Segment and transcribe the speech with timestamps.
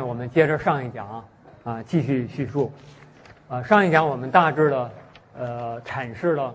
[0.00, 1.24] 我们接着上一讲
[1.64, 2.72] 啊，继续叙述。
[3.48, 4.90] 呃，上一讲我们大致的
[5.38, 6.54] 呃阐释了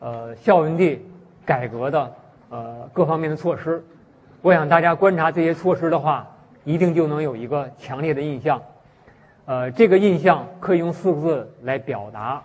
[0.00, 1.06] 呃孝文帝
[1.44, 2.14] 改革的
[2.48, 3.84] 呃各方面的措施。
[4.42, 6.26] 我想大家观察这些措施的话，
[6.64, 8.60] 一定就能有一个强烈的印象。
[9.44, 12.42] 呃，这个印象可以用四个字来表达，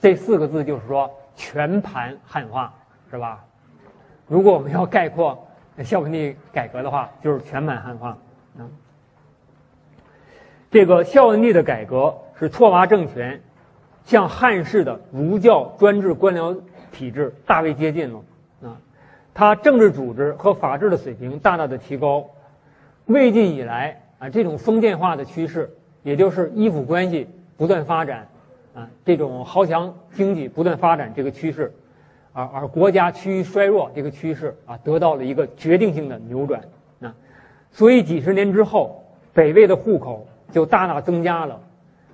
[0.00, 2.72] 这四个字就是说全盘汉化，
[3.10, 3.44] 是吧？
[4.28, 5.46] 如果我们要概括
[5.84, 8.16] 孝文帝改革的话，就是全盘汉化。
[8.58, 8.70] 嗯，
[10.72, 13.42] 这个孝文帝的改革是拓跋政权
[14.06, 16.58] 向汉式的儒教专制官僚
[16.90, 18.22] 体制大为接近了
[18.62, 18.80] 啊，
[19.34, 22.24] 他政治组织和法治的水平大大的提高，
[23.04, 25.70] 魏晋以来啊这种封建化的趋势，
[26.02, 27.28] 也就是依附关系
[27.58, 28.28] 不断发展
[28.74, 31.74] 啊，这种豪强经济不断发展这个趋势，
[32.32, 36.62] 而而国家趋于衰弱这个趋势啊得到了一个决定性的扭转
[37.02, 37.14] 啊，
[37.72, 40.26] 所以几十年之后，北魏的户口。
[40.52, 41.60] 就大大增加了，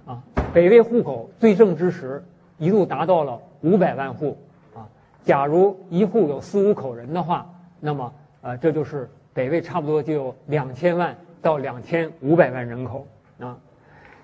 [0.07, 0.23] 啊，
[0.55, 2.25] 北魏户口最盛之时，
[2.57, 4.39] 一度达到了五百万户，
[4.75, 4.87] 啊，
[5.25, 7.45] 假如一户有四五口人的话，
[7.81, 13.09] 那么，呃，这就是北魏差不多就有两千万到两千五百万人口，
[13.41, 13.59] 啊，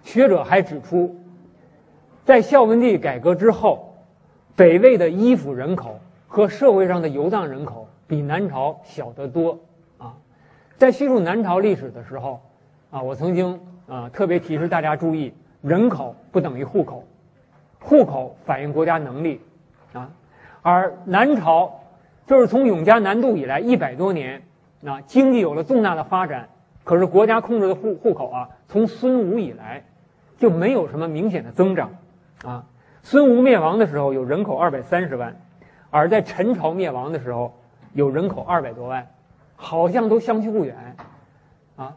[0.05, 1.17] 学者还指出，
[2.25, 3.97] 在孝文帝改革之后，
[4.55, 9.59] 北魏的依附人口和社会上的游荡人口比南朝小得多，
[9.99, 10.15] 啊，
[10.79, 12.41] 在叙述南朝历史的时候，
[12.93, 13.61] 啊，我曾经。
[13.87, 17.05] 啊，特别提示大家注意，人口不等于户口，
[17.81, 19.43] 户口反映国家能力，
[19.93, 20.11] 啊，
[20.63, 21.81] 而南朝
[22.27, 24.43] 就是从永嘉南渡以来一百多年，
[24.87, 26.49] 啊，经济有了重大的发展，
[26.83, 29.85] 可是国家控制的户户口啊，从孙吴以来
[30.39, 31.91] 就没有什么明显的增长，
[32.43, 32.65] 啊，
[33.03, 35.37] 孙吴灭亡的时候有人口二百三十万，
[35.91, 37.55] 而在陈朝灭亡的时候
[37.93, 39.07] 有人口二百多万，
[39.57, 40.97] 好像都相去不远，
[41.77, 41.97] 啊，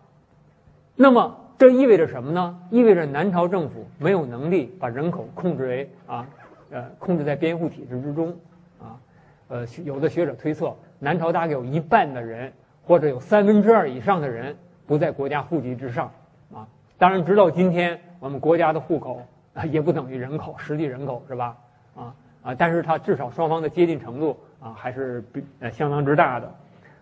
[0.93, 1.46] 那么。
[1.57, 2.59] 这意味着什么呢？
[2.69, 6.27] 意味着南朝政府没有能力把人口控制为啊，
[6.69, 8.29] 呃，控制在边户体制之中，
[8.79, 8.93] 啊，
[9.47, 14.55] 呃，有的学者推测，南朝大概有一半的人，或者有三分之二以上的人
[14.85, 16.11] 不在国家户籍之上，
[16.53, 19.19] 啊，当然，直到今天，我们国家的户口
[19.55, 21.57] 啊也不等于人口，实际人口是吧？
[21.95, 26.47] 啊啊，但是它至少双方的接近程度啊还是比呃相当之大的，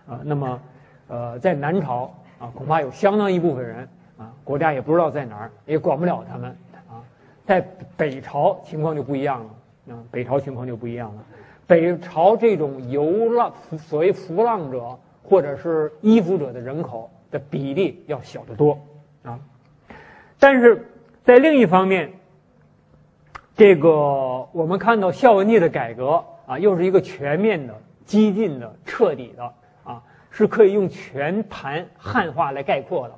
[0.07, 0.61] 啊，那么，
[1.09, 2.09] 呃，在南朝
[2.39, 3.85] 啊，恐怕有相当一部分人。
[4.17, 6.49] 啊，国家也不知道在哪儿，也管不了他们
[6.89, 7.03] 啊。
[7.45, 7.61] 在
[7.97, 11.23] 北朝情况就不一样了，啊，北朝情况就不一样了。
[11.67, 18.79] 北朝这种游浪，所谓浮浪者或者是依附者的人口的比例要小得多
[19.23, 19.39] 啊。
[20.39, 20.87] 但是
[21.23, 22.13] 在另一方面，
[23.55, 23.89] 这个
[24.51, 27.73] 我们看到孝文帝的改革啊，又是一个全面的、
[28.05, 29.43] 激进的、彻底的
[29.83, 33.15] 啊，是可以用全盘汉化来概括的。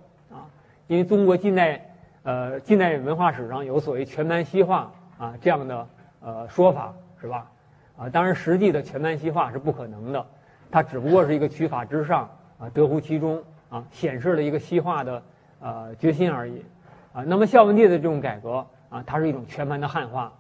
[0.88, 1.82] 因为中国近代，
[2.24, 5.88] 呃，近代文化史上有所谓全盘西化啊这样的
[6.22, 7.52] 呃说法是吧？
[7.98, 10.26] 啊，当然实际的全盘西化是不可能的，
[10.72, 15.22] 它只不过是一个取法之上啊，得乎其中啊，显示了一个西化的
[15.60, 16.64] 呃决心而已
[17.12, 17.22] 啊。
[17.28, 20.32] 那么孝文帝的这种改革啊，它是一种全盘的汉化，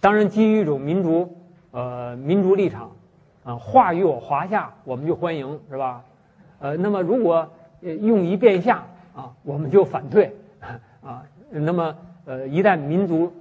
[0.00, 1.32] 当然基于一种民族
[1.70, 2.90] 呃民族立场
[3.44, 6.02] 啊，化于我华夏，我们就欢迎是吧？
[6.58, 7.48] 呃，那么如果
[7.80, 8.82] 用于变下。
[9.14, 10.34] 啊，我们就反对
[11.00, 11.22] 啊。
[11.50, 13.32] 那么，呃，一旦民族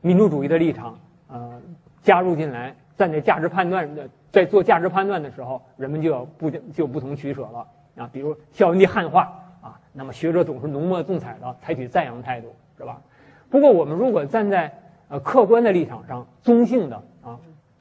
[0.00, 0.98] 民族主义的立场
[1.28, 1.60] 呃
[2.02, 7.66] 加入进来，站在价值判断的，在做价值判断的时候，人们就要不就不同取舍了
[7.96, 8.08] 啊。
[8.12, 9.24] 比如孝文帝汉化
[9.60, 13.00] 啊，那么学者总是浓墨重彩的采取赞扬态度，是吧？
[13.50, 14.72] 不过我们如果站在
[15.08, 17.38] 呃客观的立场上，中性的啊，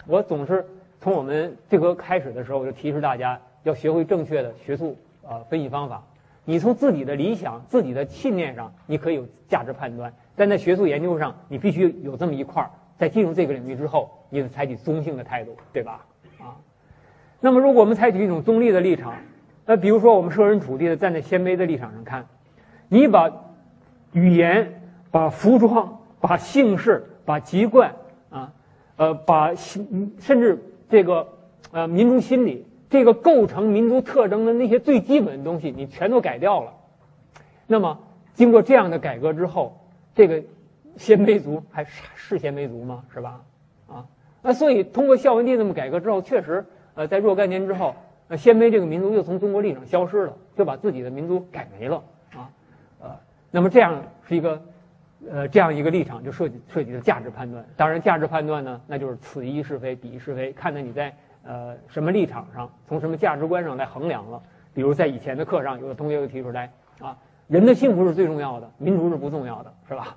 [0.08, 0.66] 我总是
[1.00, 6.04] 从我们这个开始的时候我就提示大家要学会正确的学术呃分析方法。
[6.50, 12.72] 你从自己的理想、自己的信念上，你可以有价值判断；但在学术研究上，你必须有这么一块儿。
[12.98, 16.04] 在进入这个领域之后，你得采取中性的态度，对吧？
[16.40, 16.58] 啊，
[17.40, 19.14] 那么如果我们采取一种中立的立场，
[19.68, 22.26] 那比如说我们设身处地的站在鲜卑的立场上看，
[22.88, 23.32] 你把
[24.14, 24.82] 语言、
[25.12, 27.94] 把服装、把姓氏、把籍贯
[28.32, 28.52] 啊，
[28.98, 30.58] 呃，把甚至
[30.90, 31.28] 这个
[31.70, 32.66] 呃民族心理。
[32.90, 36.74] 这个构成民族特征的那些最基本的东西，你全都改掉了。
[37.68, 38.00] 那么，
[38.34, 39.80] 经过这样的改革之后，
[40.16, 40.42] 这个
[40.98, 43.04] 鲜卑族还是是鲜卑族吗？
[43.14, 43.42] 是吧？
[43.88, 44.06] 啊，
[44.42, 46.66] 那所以通过孝文帝这么改革之后，确实，
[46.96, 47.96] 呃，在若干年之后，
[48.28, 52.04] 那鲜卑这个民族又从中国历史上消失了，就把自己的民族改没了
[52.34, 52.50] 啊，
[53.02, 53.16] 呃，
[53.52, 54.62] 那么这样是一个，
[55.30, 57.64] 呃，这样一个立场就涉及涉及的价值判断。
[57.78, 61.16] 当然，价值判断呢，那就是此一是非，彼一是非，看在你在。
[61.44, 64.42] 呃，什么立场上，从什么价值观上来衡量了？
[64.74, 70.16] 比如在以前的课上，有的同学就提出来啊，人的幸福是最重要的，民族是不重要的，是吧？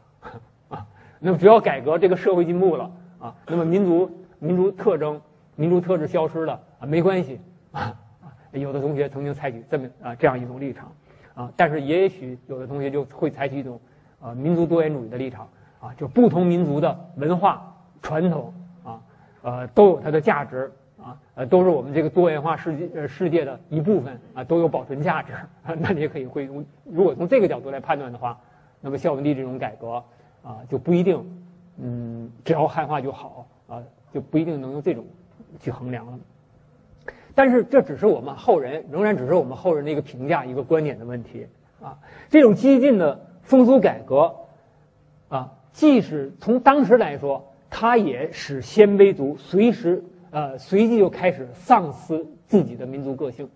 [0.68, 0.86] 啊，
[1.18, 5.20] 那么只要改革，这个社会进步了啊，那么民族民族特征、
[5.56, 7.40] 民族特质消失了啊，没关系
[7.72, 7.96] 啊。
[8.52, 10.92] 有的同学曾经采取这么啊这样一种立场
[11.34, 13.80] 啊，但是也许有的同学就会采取一种
[14.20, 15.48] 啊民族多元主义的立场
[15.80, 18.52] 啊，就不同民族的文化传统
[18.84, 19.00] 啊
[19.40, 20.70] 呃都有它的价值。
[21.02, 25.32] 啊，呃，都是我们这个多元化世界呃世界的一部分啊，都有保存价值。
[25.80, 26.48] 那你也可以会，
[26.84, 28.38] 如果从这个角度来判断的话，
[28.80, 30.02] 那么孝文帝这种改革
[30.44, 31.24] 啊，就不一定，
[31.78, 33.82] 嗯，只要汉化就好啊，
[34.14, 35.04] 就不一定能用这种
[35.58, 36.18] 去衡量了。
[37.34, 41.48] 但是这只是我们后人，仍然只是我们后人的一个评价、一个观点的问题
[41.82, 41.98] 啊。
[42.30, 44.36] 这种激进的风俗改革
[45.28, 50.04] 啊，即使从当时来说，它也使鲜卑族随时。
[50.32, 53.48] 呃，随即就开始丧失自己的民族个性，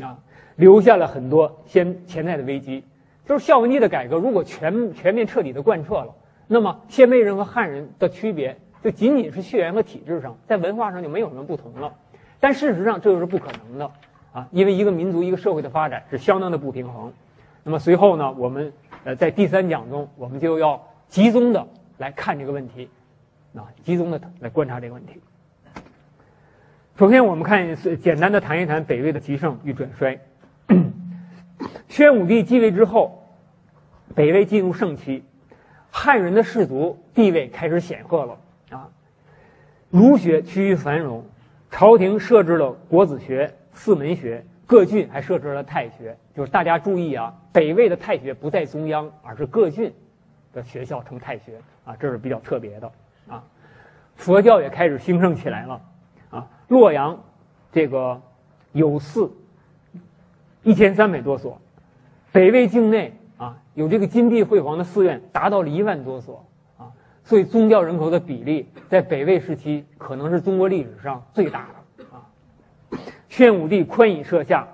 [0.00, 0.16] 啊，
[0.56, 2.82] 留下了很多先潜在的危机。
[3.26, 6.14] 就是孝文帝的改革，如果全全面彻底的贯彻了，
[6.46, 11.92] 那么鲜卑人和汉人的区别就仅仅是血缘和体质上，在文化上就没有什么不同了。
[12.38, 13.90] 但事实上，这就是不可能的
[14.32, 17.12] 啊，因为一个民族、一个社会的发展是相当的不平衡。
[17.64, 18.72] 那么随后呢，我们
[19.02, 21.66] 呃在第三讲中，我们就要集中的
[21.98, 22.88] 来看这个问题，
[23.56, 25.14] 啊，集中的来观察这个问题。
[26.96, 30.16] 首先，我们看简单的谈一谈北魏的极盛与转衰。
[31.88, 33.34] 宣武帝继位之后，
[34.14, 35.24] 北魏进入盛期，
[35.90, 38.38] 汉人的氏族地位开始显赫了
[38.70, 38.88] 啊，
[39.90, 41.24] 儒学趋于繁荣，
[41.68, 46.16] 朝廷设置了国子学、四门学，各郡还设置了太学。
[46.32, 49.92] 就是大家注意啊，北魏的太学不在中央，而是各郡
[50.52, 52.92] 的学校称太学啊，这是比较特别的
[53.28, 53.42] 啊。
[54.14, 55.80] 佛教也开始兴盛起来了。
[56.68, 57.22] 洛阳，
[57.72, 58.20] 这个
[58.72, 59.30] 有寺
[60.62, 61.60] 一千三百多所，
[62.32, 66.44] 北魏境内啊有这个金碧辉煌的寺院达到了一万多所
[66.78, 66.90] 啊，
[67.22, 71.68] 所以宗教人口的比例在北魏时期可能是中国历史上最大
[71.98, 72.24] 的啊。
[73.28, 74.66] 宣武帝宽以设下，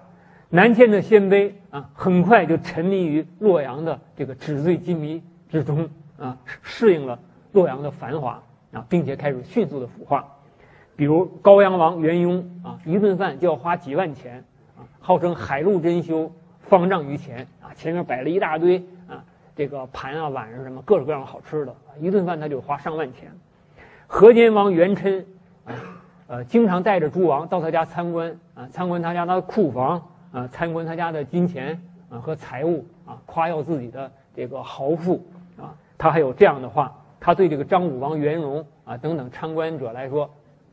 [0.49, 5.89] 南迁的鲜卑啊很快就沉迷于洛阳的这个纸醉金迷之中
[6.19, 7.19] 啊，适应了
[7.53, 8.41] 洛阳的繁华
[8.73, 10.25] 啊，并且开始迅速的腐化。
[11.01, 14.45] 比如高阳王元雍啊，一顿饭就要花几万钱
[14.77, 16.31] 啊，号称海陆珍馐，
[16.61, 19.25] 方丈于前啊，前面摆了一大堆啊，
[19.57, 23.33] 这个盘啊碗啊什么各种各样的好吃的，一顿饭他就花上万钱。
[24.07, 25.25] 河间王元琛
[25.65, 25.73] 啊，
[26.27, 30.03] 呃，经常带着诸王到他家参观啊，参观他家的库房
[30.33, 31.81] 啊，参观他家的金钱
[32.11, 35.27] 啊和财物啊，夸耀自己的这个豪富
[35.57, 35.73] 啊。
[35.97, 40.29] 他还有这样的话，他对这个张武王元荣啊等等参观者来说。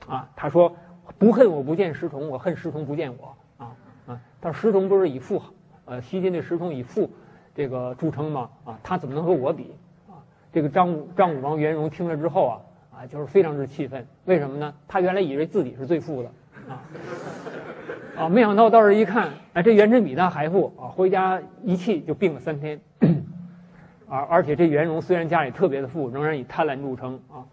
[0.07, 0.75] 啊，他说
[1.18, 3.36] 不恨我不见石崇，我恨石崇不见我。
[3.63, 3.75] 啊
[4.07, 5.42] 啊，他说石崇不是以富，
[5.86, 7.09] 呃，西晋的石崇以富
[7.54, 8.50] 这个著称吗？
[8.65, 9.75] 啊，他怎么能和我比？
[10.09, 10.15] 啊，
[10.54, 14.06] 这个张张武王元荣听了之后啊，啊，就是非常之气愤。
[14.25, 14.74] 为什么呢？
[14.88, 16.30] 他原来以为自己是最富的，
[16.69, 16.81] 啊
[18.18, 20.88] 啊，没想到到这一看，哎，这元琛比他还富啊！
[20.88, 22.80] 回家一气就病了三天。
[24.10, 27.44] 而而且这元荣虽然家里特别的富，仍然以贪婪著称啊。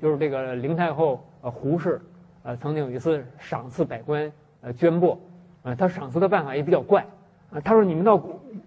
[0.00, 2.00] 就是这个灵太后呃胡氏，
[2.42, 4.32] 呃曾经有一次赏赐百官
[4.62, 5.18] 呃绢帛，
[5.62, 7.06] 呃他赏赐的办法也比较怪，
[7.52, 8.18] 啊他说你们到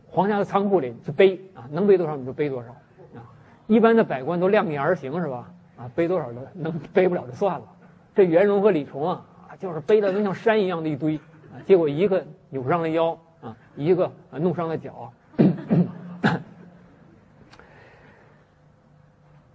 [0.08, 2.70] 皇家的仓库里去背啊，能背多少你就背多少，
[3.16, 3.26] 啊
[3.66, 5.52] 一般的百官都量力而行是吧？
[5.76, 7.66] 啊背多少的能背不了就算了，
[8.14, 11.20] 这袁荣和李崇啊啊就是背的能像山一样的一堆，
[11.66, 15.12] 结果一个扭伤了腰啊，一个弄伤了脚，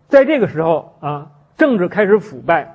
[0.09, 1.31] 在这个时候啊。
[1.59, 2.73] 政治开始腐败，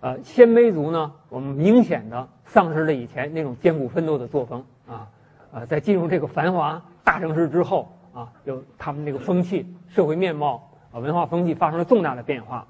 [0.00, 5.08] 呃，鲜卑族呢，我们明显的丧失了以前那种艰苦奋斗的作风啊，
[5.52, 12.66] 呃，在进入这个繁华大城市之后啊，有他们那个风气、社会面貌、文化风气发生了重大的变化。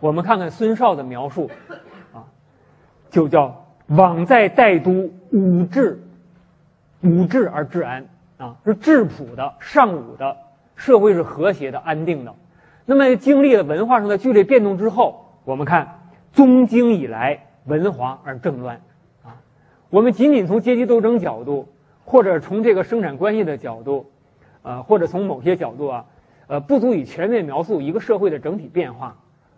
[0.00, 1.48] 我们看看孙绍的描述，
[2.12, 2.26] 啊，
[3.08, 6.02] 就叫“往在代都，武治，
[7.02, 8.04] 武治而治安”，
[8.38, 10.36] 啊，是质朴的、尚武的
[10.74, 12.34] 社会是和谐的、安定的。
[12.88, 16.02] 那么，经历了文化上的剧烈变动之后，我们看
[16.32, 18.80] 宗经以来文华而政乱，
[19.24, 19.42] 啊，
[19.90, 21.66] 我们仅仅从阶级斗争角度，
[22.04, 24.06] 或者从这个生产关系的角度，
[24.62, 26.04] 呃，或者从某些角度啊，
[26.46, 29.16] 呃，不足以全面描述一个社会的整体变化。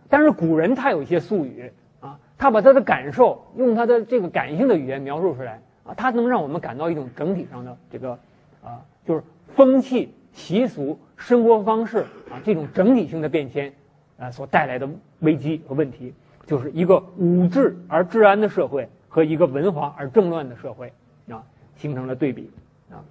[0.08, 1.70] 但是古人他有一些术语
[2.00, 8.18] 啊，他把他的感受用他的这个感性的语言描述出来啊，他能让我们感到一种整体上的这个
[8.64, 9.23] 啊，就是
[9.54, 10.14] 风气。
[10.35, 11.99] 习俗、生活方式
[12.31, 13.73] 啊，这种整体性的变迁，
[14.19, 16.15] 啊，所带来的危机和问题，
[16.47, 20.93] 就是一个武治而治安的社会和一个文化而政乱的社会，
[21.31, 21.43] 啊，
[21.77, 22.51] 形成了对比，
[22.91, 23.05] 啊。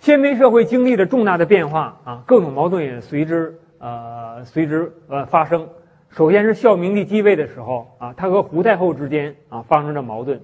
[0.00, 5.68] 鲜卑社会经历了重大的变化啊，各种矛盾也随之呃随之呃发生。
[6.10, 10.40] 首先是孝明帝继位的时候啊，他和胡太后之间啊发生着矛盾。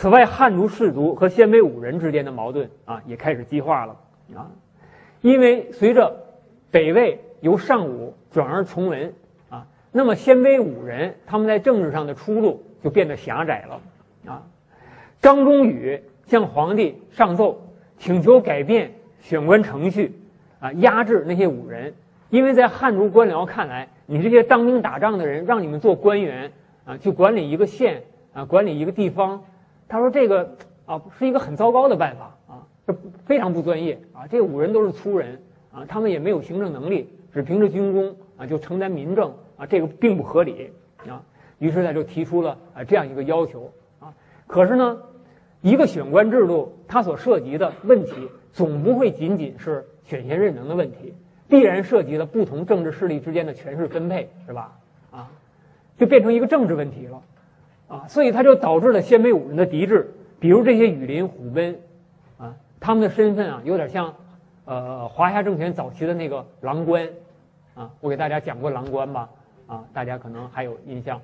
[0.00, 3.94] 此外，汉族士族和鲜卑武人之间的矛盾啊也开始激化了
[4.34, 4.48] 啊。
[5.20, 6.24] 因为随着
[6.70, 9.12] 北魏由尚武转而从文
[9.50, 14.42] 啊，那么鲜卑武人他们在政治上的出路就变得狭窄了啊。
[15.20, 17.60] 张忠宇向皇帝上奏，
[17.98, 20.18] 请求改变选官程序
[20.60, 21.92] 啊，压制那些武人，
[22.30, 23.86] 因为在汉族官僚看来。
[24.06, 26.52] 你这些当兵打仗的人，让你们做官员
[26.86, 29.44] 啊，去管理一个县啊，管理一个地方，
[29.90, 30.56] 他说这个
[30.86, 34.26] 啊是一个很糟糕的办法啊，这非常不专业啊。
[34.28, 35.42] 这五人都是粗人
[35.72, 40.70] 啊，他们也没有行政能力，只凭着军功啊就承担民政啊，这个并不合理
[41.08, 41.20] 啊。
[41.58, 44.14] 于是他就提出了啊这样一个要求啊。
[44.46, 44.98] 可是呢，
[45.60, 48.12] 一个选官制度，它所涉及的问题
[48.52, 51.12] 总不会仅仅是选贤任能的问题。
[51.48, 54.78] 必然涉及了不同政治势力之间的权势分配，是吧？
[55.10, 55.28] 啊，
[55.98, 57.22] 就变成一个政治问题了，
[57.90, 60.14] 啊，所以它就导致了鲜卑武人的敌制。
[60.38, 61.76] 比如这些羽林虎贲，
[62.38, 64.14] 啊，他们的身份啊，有点像，
[64.64, 67.06] 呃，华夏政权早期的那个郎官，
[67.74, 69.28] 啊，我给大家讲过郎官吧，
[69.66, 71.20] 啊，大家可能还有印象。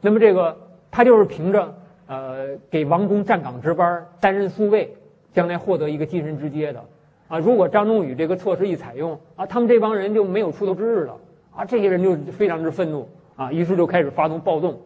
[0.00, 0.56] 那么这个
[0.90, 1.74] 他就是凭着
[2.06, 4.94] 呃给王公站岗值班、担任宿卫，
[5.32, 6.84] 将来获得一个晋升之阶的。
[7.28, 11.16] 啊，如果张仲宇这个措施一采用，啊，他们这帮人就没有出头之日了，
[11.56, 14.78] 啊，这些人就非常之愤怒，啊，于是就开始发动暴动，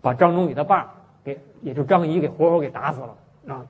[0.00, 3.66] 把张忠宇的爸给，也就张仪给活活给打死了，啊。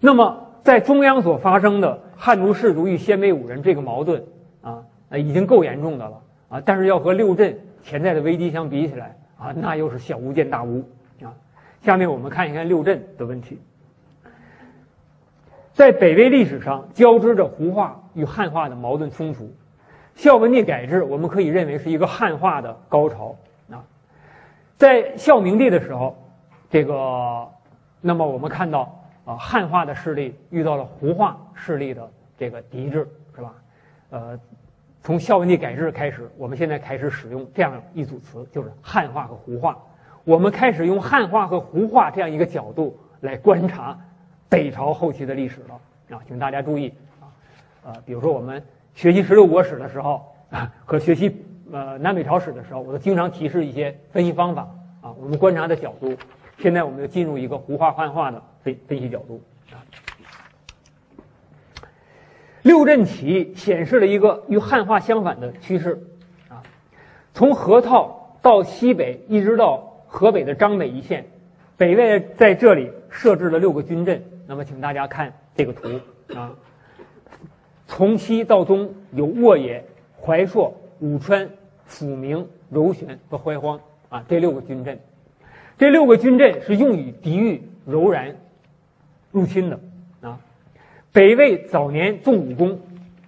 [0.00, 4.24] 那么，在中央所发生的汉族士族与鲜卑武人这个矛盾，
[4.62, 10.84] 啊，已经够严重的了，啊，但是要和六镇潜在的危机相比起来，啊，那又是小巫见大巫，
[11.22, 11.34] 啊。
[11.82, 13.60] 下面我们看一看六镇的问题。
[15.72, 19.52] 在北魏历史上，交织着胡化与汉化的矛盾冲突。
[20.16, 23.36] 孝文帝改制，我们可以认为是一个汉化的高潮。
[24.78, 26.16] 在孝明帝的时候，
[26.70, 27.48] 这个，
[28.00, 32.08] 那么我们看到啊，汉化的势力遇到了胡化势力的
[32.38, 33.54] 这个抵制，是吧？
[34.10, 34.38] 呃，
[35.02, 39.76] 从孝文帝改制开始，我们现在开始使用这样一组词，就是汉化和胡化。
[40.22, 43.98] 我们开始用汉化和胡化这样一个角度来观察。
[44.48, 47.26] 北朝后期的历史了啊，请大家注意啊，
[47.84, 54.62] 呃，比如说我们学习十六国史的时候啊，和学习呃南北朝史的时候，我都经常提示一些分析方法
[55.00, 56.16] 啊，我们观察的角度。
[56.58, 59.78] 现在我们就进入一个胡化汉化的分分析角度啊。
[62.62, 66.02] 六镇起义显示了一个与汉化相反的趋势
[66.48, 66.62] 啊，
[67.32, 71.26] 从河套到西北，一直到河北的张北一线，
[71.76, 74.22] 北魏在这里设置了六个军镇。
[74.46, 75.88] 那么，请大家看这个图
[76.34, 76.52] 啊，
[77.86, 79.84] 从西到东有沃野、
[80.20, 81.48] 怀朔、武川、
[81.88, 84.98] 抚明、柔玄和怀荒啊，这六个军镇，
[85.76, 88.36] 这六个军镇是用于抵御柔然
[89.30, 89.80] 入侵的
[90.20, 90.38] 啊。
[91.12, 92.80] 北魏早年重武功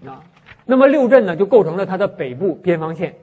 [0.05, 0.23] 啊，
[0.65, 3.15] 那么六镇呢就构成了它的北部边防线。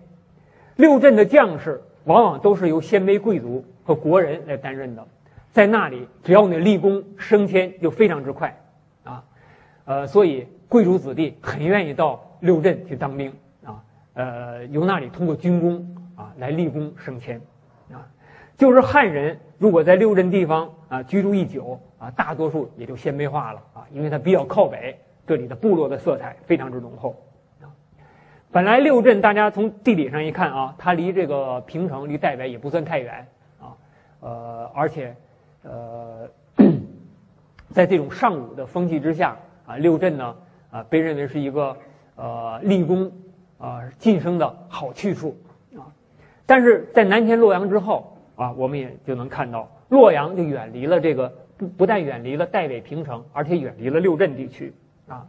[0.75, 5.05] 六镇的将士往往都是由鲜卑贵族和国人来担任的。
[5.51, 8.55] 在那里，只要你立功升迁就非常之快，
[9.03, 9.23] 啊，
[9.85, 13.33] 呃，所以贵族子弟很愿意到六镇去当兵，
[14.17, 17.39] 呃，由那里通过军功啊来立功升迁，
[17.91, 18.01] 啊，
[18.57, 27.15] 就是汉人如果在六镇地方啊居住一久啊，大多数也就鲜卑化了啊，因为它比较靠北，这里的部落的色彩非常之浓厚，
[27.61, 27.69] 啊，
[28.51, 33.27] 本来六镇大家从地理上一看啊，它离这个平城离代北也不算太远
[33.61, 33.77] 啊，
[34.21, 35.15] 呃，而且。
[35.63, 36.29] 呃，
[37.73, 40.35] 在这种尚武的风气之下啊，六镇呢
[40.69, 41.75] 啊被认为是一个
[42.15, 43.11] 呃立功
[43.57, 45.37] 啊晋升的好去处
[45.75, 45.87] 啊。
[46.45, 54.73] 但是在南迁洛阳之后啊，我们也就能看到洛阳就远离了这个不不但远离了代北平城，而且远离了六镇地区
[55.07, 55.27] 啊。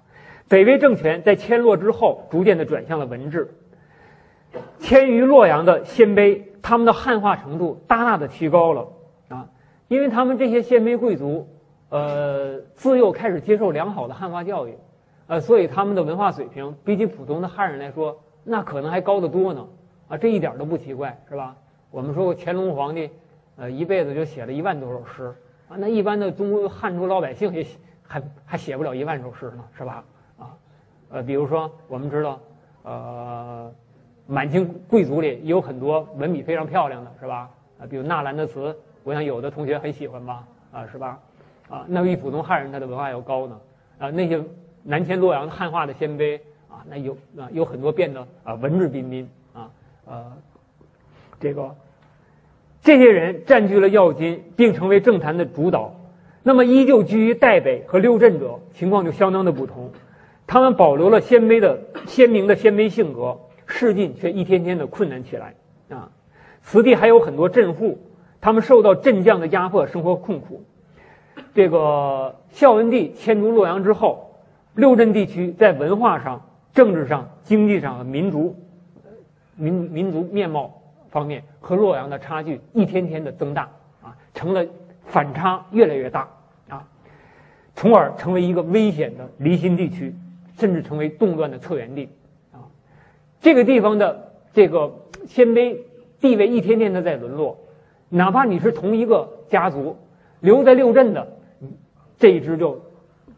[0.48, 3.50] 北魏政权在迁洛之后，逐渐的转向了文治。
[4.78, 8.88] 迁于洛阳的鲜卑，他们的汉化程度大大的提高了
[9.28, 9.48] 啊。
[9.88, 11.48] 因为他们这些鲜卑贵族，
[11.90, 14.74] 呃，自幼开始接受良好的汉化教育，
[15.28, 19.68] 呃，所以他们的文化水平比起普通的汉人来说，那可能还高得多呢，
[20.08, 21.56] 啊，这一点都不奇怪，是吧？
[21.90, 23.10] 我们说过乾隆皇帝，
[23.56, 25.34] 呃，一辈子就写了一万多首诗，
[25.68, 27.64] 啊，那一般的中国汉族老百姓也
[28.02, 30.04] 还还写不了一万首诗呢，是吧？
[30.38, 30.56] 啊，
[31.10, 32.40] 呃，比如说我们知道，
[32.82, 33.72] 呃，
[34.26, 37.50] 满清贵族里也有很多文笔非常漂亮的，是吧？
[37.78, 38.76] 啊，比如纳兰的词。
[39.04, 41.18] 我想有的同学很喜欢吧，啊，是吧？
[41.70, 43.58] 啊，那比普通汉人他的文化要高呢。
[43.98, 44.42] 啊，那些
[44.88, 46.40] 南迁洛阳的汉化的鲜卑
[46.70, 49.68] 啊，那有啊有很多变得啊文质彬彬啊，
[50.06, 50.32] 呃，
[51.38, 51.76] 这个
[52.82, 55.94] 这些人占据了要津，并成为政坛的主导。
[56.42, 59.92] 那么依旧居于代北和六镇者，情况就相当的不同。
[60.46, 65.54] 他们保留了鲜卑的鲜明的鲜卑性格，事进却一天天的困难起来
[65.90, 66.10] 啊。
[66.62, 67.98] 此地还有很多镇户，
[68.40, 70.64] 他们受到镇将的压迫，生活困苦。
[71.54, 74.27] 这个孝文帝迁都洛阳之后，
[74.78, 76.40] 六镇地区在文化上、
[76.72, 78.54] 政治上、经济上和民族、
[79.56, 80.72] 民民族面貌
[81.10, 83.68] 方面和洛阳的差距一天天的增大
[84.00, 84.64] 啊，成了
[85.04, 86.28] 反差越来越大
[86.68, 86.86] 啊，
[87.74, 90.14] 从而成为一个危险的离心地区，
[90.56, 92.08] 甚至成为动乱的策源地
[92.52, 92.62] 啊。
[93.40, 94.94] 这个地方的这个
[95.26, 95.76] 鲜卑
[96.20, 97.58] 地位一天天的在沦落，
[98.08, 99.96] 哪怕你是同一个家族。
[100.38, 101.36] 留在六镇的
[102.16, 102.80] 这一支就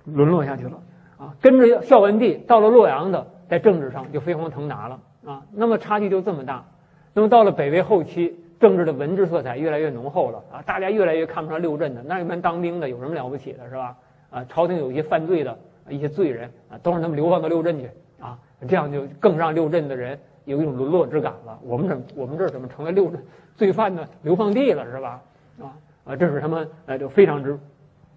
[0.04, 0.82] 沦落下去了
[1.20, 5.42] 啊，跟着孝文帝到了洛阳的，在政治上就飞黄腾达了啊。
[5.52, 6.64] 那么差距就这么大。
[7.12, 12.02] 那么到了北魏后期，政治的文治色彩越来越浓厚了啊，大家越来越看不上六镇的。
[12.02, 13.96] 那一般当兵的有什么了不起的，是吧？
[14.30, 15.58] 啊，朝廷有一些犯罪的
[15.90, 21.58] 一些罪人啊，都让他们流放到六镇去啊，这样就更让六镇的人有一种沦落之感了。
[21.62, 23.22] 我们怎我们这怎么成了六镇
[23.56, 25.22] 罪犯的流放地了，是吧？
[25.60, 25.76] 啊。
[26.04, 27.58] 啊，这使他们呃就非常之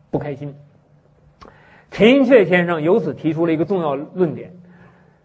[0.10, 0.56] 不开心。
[1.94, 4.52] 陈寅恪先生由此提出了一个重要论点：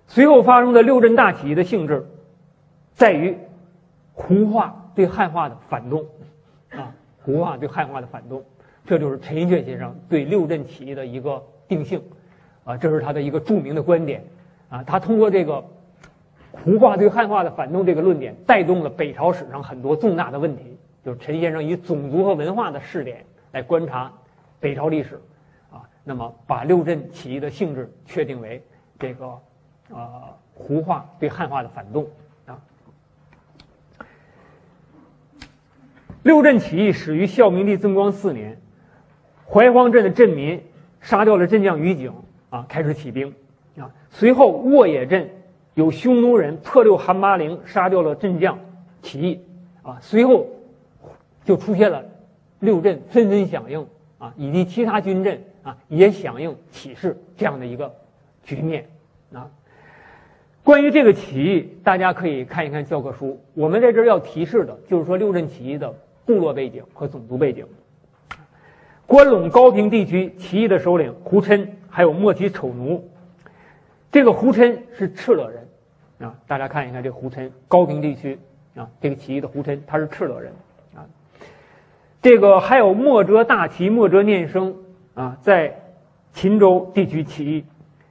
[0.07, 2.07] 随后发生的六镇大起义的性质，
[2.93, 3.39] 在于
[4.13, 6.05] 胡化对汉化的反动
[6.69, 8.45] 啊，胡化对汉化的反动，
[8.85, 12.03] 这就是陈寅恪先生对六镇起义的一个定性
[12.65, 14.23] 啊，这是他的一个著名的观点
[14.69, 14.83] 啊。
[14.83, 15.65] 他通过这个
[16.53, 20.77] 胡化对汉化的反动这个论点，带动了北朝史上很多重大的问题。
[21.03, 24.13] 就是陈先生以种族和文化的视点来观察
[24.61, 25.19] 北朝历史，
[26.05, 28.63] 那么把六镇起义的性质确定为
[28.99, 29.39] 这个
[29.91, 30.23] 呃
[30.55, 32.07] 胡化对汉化的反动
[32.47, 32.59] 啊。
[36.23, 38.59] 六镇起义始于孝明帝增光四年，
[39.47, 40.63] 怀荒镇的镇民
[41.01, 42.13] 杀掉了镇将于景
[42.51, 43.35] 啊，开始起兵
[43.77, 43.91] 啊。
[44.11, 45.29] 随后沃野镇
[45.75, 48.59] 有匈奴人特六韩八陵杀掉了镇将，
[49.03, 49.41] 起义
[49.83, 49.99] 啊。
[50.01, 50.47] 随后。
[51.45, 52.05] 就出现了
[52.59, 53.87] 六镇纷纷响应
[54.19, 57.95] 啊，以及其他军镇啊也响应起事这样的一个
[58.45, 58.89] 局面
[59.33, 59.51] 啊。
[60.65, 63.41] 关于这个起义，大家可以看一看教科书。
[63.55, 65.95] 我们在这儿要提示的就是说六镇起义的
[66.27, 67.67] 部落背景和种族背景。
[69.07, 73.09] 关陇高平地区起义的首领胡琛，还有莫提丑奴。
[74.13, 75.69] 这个胡琛是赤勒人
[76.29, 78.39] 啊，大家看一看这胡琛，高平地区
[78.75, 80.53] 啊，这个起义的胡琛他是赤勒人
[80.95, 81.07] 啊。
[82.21, 84.77] 这个还有莫哲大旗、莫哲念生
[85.19, 85.77] 啊，在
[86.33, 87.65] 秦州地区起义，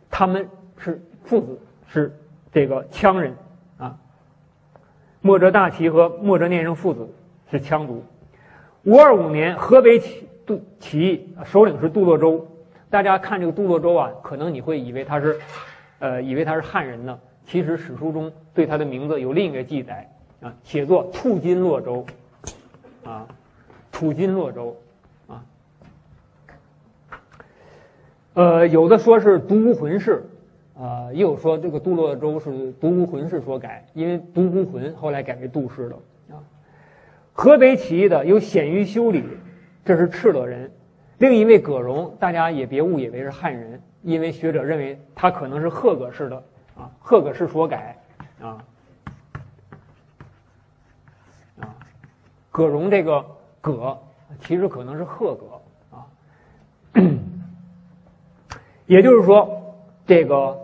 [0.09, 2.13] 他们是父子，是
[2.51, 3.33] 这个羌人
[3.77, 3.97] 啊。
[5.21, 7.09] 莫哲大旗和莫哲念生父子
[7.49, 8.03] 是羌族。
[8.83, 12.45] 五二五年，河北起杜起义，首领是杜洛周。
[12.89, 15.39] 大家看这个杜洛周啊，可能你会以为他是，
[15.99, 17.17] 呃，以为他是汉人呢。
[17.45, 22.05] 其实史书中对他的名字有另一个记载啊，写作吐金洛州
[23.05, 23.25] 啊。
[23.89, 24.77] 吐金洛州，
[25.27, 25.43] 啊，
[28.37, 30.23] 呃，有的说是独孤魂氏，
[30.77, 35.95] 啊，也有说这个杜洛州是独孤魂氏所改，因为独孤魂后来改为杜氏的
[36.35, 36.37] 啊。
[37.33, 39.23] 河北起义的有鲜于修理，
[39.83, 40.69] 这是敕勒人；
[41.17, 46.35] 另一位葛荣，大家也别误以为是汉人，因为学者认为他可能是贺葛氏的
[46.77, 47.97] 啊，贺葛氏所改
[48.39, 48.63] 啊
[51.59, 51.75] 啊，
[52.51, 53.25] 葛荣这个。
[53.59, 53.97] 葛
[54.39, 56.05] 其实可能是贺葛啊，
[58.87, 60.57] 也就是说，这个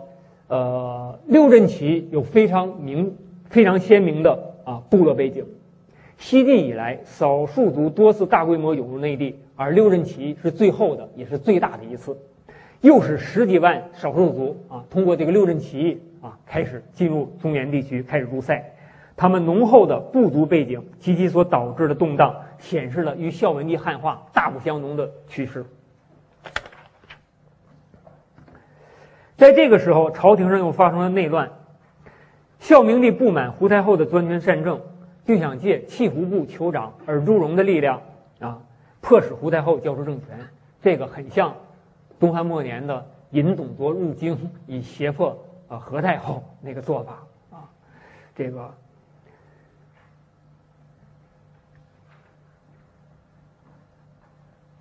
[0.48, 3.14] 呃六镇起义有非常明、
[3.50, 5.44] 非常鲜明的啊部落背景。
[6.16, 12.16] 西晋以来，少数族多次大规模涌入内地，而六镇起义是最后的，也是最大的一次，
[12.80, 18.72] 又是十几万少数族啊通过这个六镇起义啊开始进入中原地区，开始入塞。
[19.16, 25.66] 他们浓厚的部族背景及其所导致的动荡，显示了与孝文帝汉化大不相同的趋势。
[29.36, 31.50] 在这个时候，朝廷上又发生了内乱。
[32.60, 34.80] 孝明帝不满胡太后的专权擅政，
[35.24, 38.00] 就想借弃胡部酋长尔朱荣的力量
[38.38, 38.58] 啊，
[39.00, 40.38] 迫使胡太后交出政权。
[40.80, 41.54] 这个很像
[42.18, 45.36] 东汉末年的尹董卓入京以胁迫
[45.68, 47.18] 啊何太后那个做法
[47.50, 47.68] 啊，
[48.34, 48.72] 这个。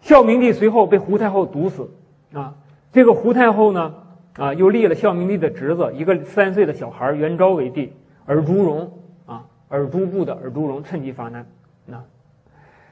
[0.01, 1.89] 孝明帝随后被胡太后毒死，
[2.33, 2.53] 啊，
[2.91, 3.93] 这个胡太后呢，
[4.37, 7.93] 啊，又立了孝明帝的侄子一个三岁的小孩元昭为帝，
[8.25, 8.91] 尔朱荣
[9.27, 11.45] 啊，尔朱部的尔朱荣趁机发难，
[11.91, 12.03] 啊，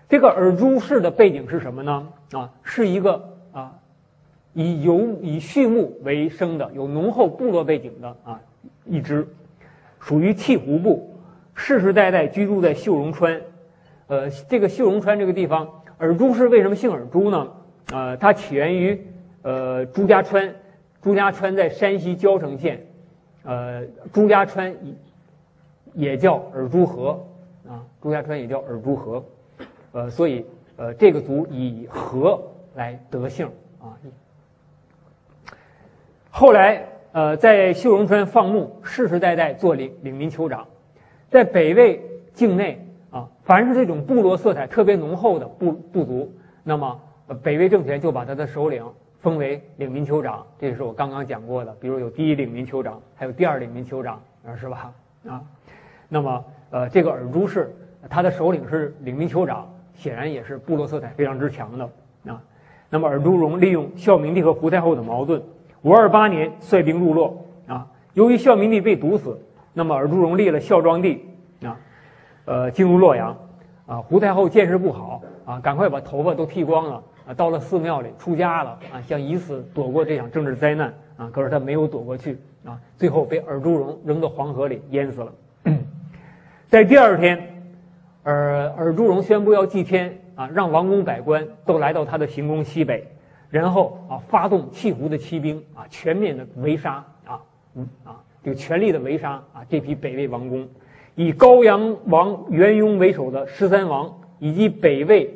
[0.08, 2.08] 这个尔朱氏的背景是什么呢？
[2.34, 3.74] 啊，是一个啊，
[4.54, 8.40] 以游以畜牧为生的，有浓厚部落背景的啊
[8.86, 9.28] 一支，
[10.00, 11.20] 属于契胡部，
[11.56, 13.42] 世世代代居住在秀容川，
[14.08, 15.68] 呃，这个秀容川这个地方。
[15.98, 17.48] 尔朱氏为什么姓尔朱呢？
[17.92, 19.00] 呃，它起源于
[19.42, 20.54] 呃朱家川，
[21.02, 22.86] 朱家川在山西交城县，
[23.44, 23.84] 呃，
[24.14, 24.76] 朱家川
[25.94, 27.26] 也叫尔朱河
[27.68, 29.24] 啊，朱家川也叫尔朱河，
[29.92, 30.46] 呃，所以
[30.78, 32.42] 呃这个族以河
[32.76, 33.98] 来得姓啊。
[36.30, 40.68] 后来呃在秀容川放牧，世世代代做领领民酋长，
[41.30, 42.02] 在北魏
[42.34, 42.86] 境内。
[43.12, 46.32] 啊，凡是这种部落色彩特别浓厚的部部族，
[46.64, 46.98] 那么
[47.44, 48.86] 北魏政权就把他的首领
[49.22, 50.46] 封为领民酋长。
[50.60, 54.22] 这是我刚刚讲过的，比如有第一领民酋长，还有第二领民酋长，
[54.60, 54.94] 是吧？
[55.28, 55.42] 啊，
[56.10, 57.74] 那么呃，这个尔朱氏，
[58.10, 61.90] 他的首领是领民酋长，显然也是部落色彩非常之强的
[62.26, 62.42] 啊。
[62.90, 65.42] 那么尔朱荣利用孝明帝和胡太后的矛盾，
[65.84, 67.88] 五二八年率兵入洛啊。
[68.14, 69.40] 由于孝明帝被毒死，
[69.74, 71.26] 那么尔朱荣立了孝庄帝
[71.64, 71.78] 啊。
[72.46, 73.38] 呃，进入洛阳，
[73.86, 77.04] 啊，胡太后见势不好，啊，赶快把头发都剃光了，
[77.34, 85.34] 到了寺庙里出家了，啊，想以此躲过这场政治灾难，啊，可是他没有躲过去，啊，最后被尔朱荣扔到黄河里淹死了。
[86.70, 87.64] 在第二天，
[88.24, 93.06] 尔尔朱荣宣布要祭天，啊，让王公百官都来到他的行宫西北，
[93.50, 97.42] 然后啊，发动契胡的骑兵，啊，全面的围杀，啊，
[97.76, 100.68] 嗯，啊，就全力的围杀，啊，这批北魏王公。
[101.16, 105.30] 以高阳王元雍为首的十三王以及北魏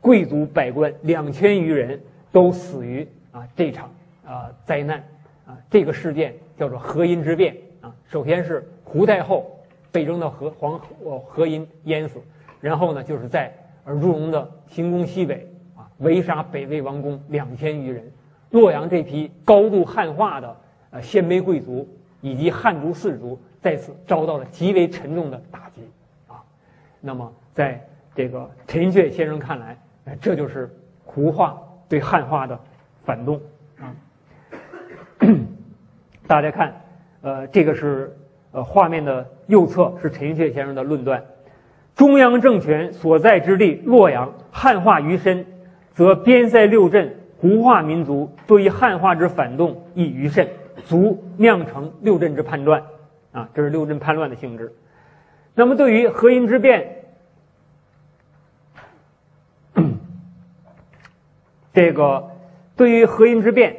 [0.00, 2.00] 贵族百官两千余人
[2.32, 3.90] 都死于啊这场
[4.24, 5.04] 啊灾难
[5.46, 9.58] 啊这个事件叫做河阴之变啊首先是胡太后
[9.92, 12.20] 被扔到河黄河河阴淹死，
[12.60, 13.52] 然后呢就是在
[13.84, 18.10] 尔朱荣的行宫西北啊围杀北魏王公两千余人，
[18.50, 20.56] 洛阳这批高度汉化的
[20.90, 21.88] 呃鲜卑贵族
[22.20, 23.38] 以及汉族士族。
[23.62, 25.82] 在此遭到了极为沉重的打击，
[26.28, 26.42] 啊，
[26.98, 30.70] 那么在这个陈寅恪先生看来，哎，这就是
[31.04, 32.58] 胡化对汉化的
[33.04, 33.40] 反动
[33.78, 33.94] 啊。
[36.26, 36.74] 大家看，
[37.22, 38.16] 呃，这个是
[38.52, 41.22] 呃画面的右侧是陈寅恪先生的论断：
[41.94, 45.44] 中央政权所在之地洛阳汉化于深，
[45.92, 50.48] 则边塞六镇胡化民族对于汉化之反动亦于甚，
[50.84, 52.82] 足酿成六镇之叛乱。
[53.32, 54.72] 啊，这是六镇叛乱的性质。
[55.54, 56.99] 那么，对于河阴之变，
[61.80, 62.30] 这个
[62.76, 63.74] 对于河阴之变，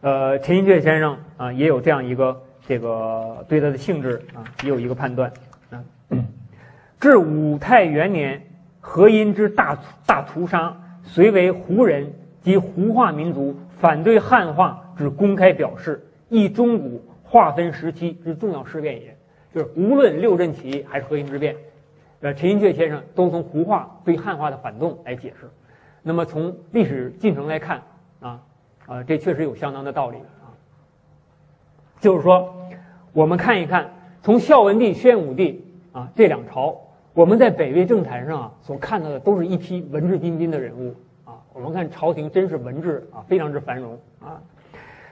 [0.00, 5.32] 呃，陈寅恪先生啊也有这样一个这个对它的性质啊也有一个判断
[5.70, 5.80] 啊。
[6.98, 8.42] 至武泰元年，
[8.80, 17.00] 河阴之大大屠杀，虽为胡人及胡化民族反对汉化之公开表示，亦中古。
[17.22, 19.16] 划分时期之重要事变也，
[19.52, 21.56] 就是无论六镇起义还是河阴之变，
[22.20, 25.48] 呃，陈寅恪先生都从胡化对汉化的反动来解释。
[26.08, 27.82] 那么从历史进程来看，
[28.20, 28.40] 啊，
[28.86, 30.54] 啊，这确实有相当的道理啊。
[31.98, 32.54] 就是说，
[33.12, 33.90] 我们看一看，
[34.22, 36.76] 从孝文帝、宣武帝啊这两朝，
[37.12, 41.42] 我们在北魏政坛上啊所看到的都是一批文质彬彬的人物啊。
[41.52, 44.40] 我们看朝廷真是文治啊非常之繁荣啊。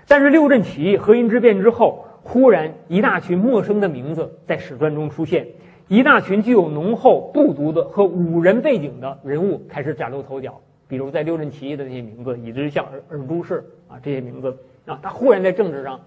[0.07, 5.45] 但是六镇起义、河阴之变之后，忽然一大群陌生的名字在史传中出现，
[5.89, 10.61] 一大群具有浓厚部族的和武人背景的人物开始崭露头角。
[10.95, 16.01] 比如在六镇起义的那些名字，以至于像尔尔朱氏啊这些名字啊，他忽然在政治上、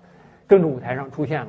[0.48, 1.48] 政治舞台上出现了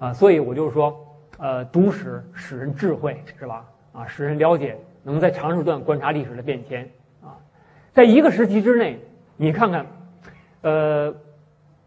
[0.00, 0.12] 啊。
[0.12, 0.92] 所以我就说，
[1.38, 3.64] 呃，读史使人智慧是吧？
[3.92, 6.90] 啊，使人了解，能在长时段观察历史的变迁
[7.22, 7.38] 啊。
[7.92, 8.98] 在一个时期之内，
[9.36, 9.86] 你看看，
[10.62, 11.14] 呃。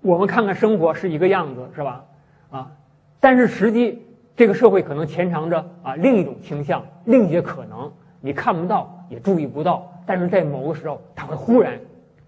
[0.02, 2.06] 我们看看生活是一个样子，是吧？
[2.52, 2.72] 啊，
[3.20, 4.02] 但是实际
[4.34, 11.80] 这个社会可能潜藏着啊另一种倾向，另一些可能，你看不到也注意不到，但是在某个时候，它会忽然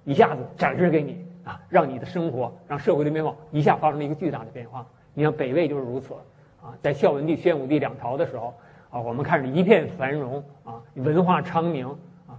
[0.03, 4.85] 一下子展示给你啊，让你的生活，让社会的面貌一下发生了一个巨大的变化。
[5.15, 6.13] 你像北魏就是如此
[6.61, 8.53] 啊，在孝文帝、宣武帝两朝的时候
[8.91, 11.87] 啊，我们看着一片繁荣啊，文化昌明
[12.27, 12.37] 啊，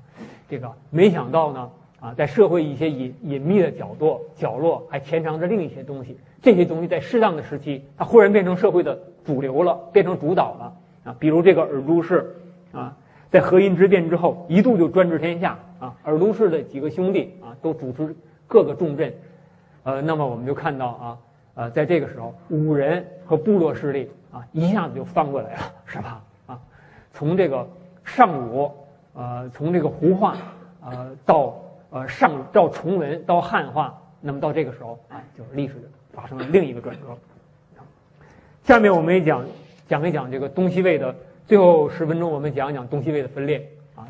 [0.48, 1.70] 这个没想到呢。
[1.98, 6.18] 啊，在社会一些隐隐秘的角落，角落还潜藏着另一些东西。
[6.40, 10.76] 这些东西在适当的时期，它忽然变成社会的主流了，变成主导了。
[11.04, 12.34] 啊，比如这个尔朱氏，
[12.72, 12.96] 啊，
[13.32, 15.96] 在河阴之变之后，一度就专治天下啊。
[16.04, 18.14] 尔都氏的几个兄弟啊，都主持
[18.46, 19.10] 各个重镇，
[19.84, 21.18] 呃，那么我们就看到啊，
[21.54, 26.22] 呃，在这个时候，武人和部落势力啊，一下子就翻过来了，是吧？
[26.46, 26.60] 啊，
[27.10, 27.66] 从这个
[28.04, 28.70] 上武，
[29.14, 30.36] 呃，从这个胡化，
[30.84, 35.74] 呃，到呃上到崇文，到汉化，那么到这个时候啊，就是历史
[36.12, 37.16] 发生了另一个转折。
[38.62, 39.42] 下面我们也讲
[39.88, 41.14] 讲一讲这个东西魏的
[41.52, 44.08] 最后十分钟，我们讲讲东西魏的分裂啊。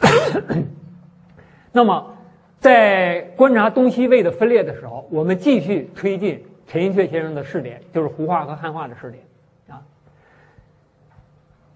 [1.70, 2.16] 那么，
[2.58, 9.22] 在观察东西魏的分裂的时候，我们继续推进陈寅恪先生的试点，就是胡化和汉化的试点
[9.68, 9.86] 啊。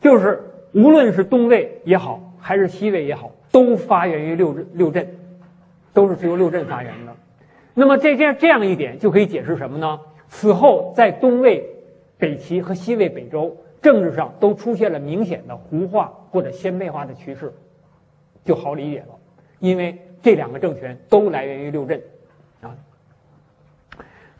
[0.00, 0.42] 就是
[0.72, 5.08] 无论是东魏也好，还是西魏也好，都发源于六六镇，
[5.94, 7.14] 都是由六镇发源的。
[7.72, 10.00] 那么这这这样一点就可以解释什么呢？
[10.26, 11.68] 此后在东魏。
[12.18, 17.52] 北齐和西魏、北周政治上都出现了明显的胡化或者鲜卑化的趋势，
[18.44, 19.08] 就好理解了。
[19.58, 22.00] 因为这两个政权都来源于六镇，
[22.62, 22.74] 啊。